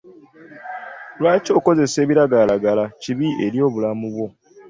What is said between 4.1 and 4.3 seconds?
bwo?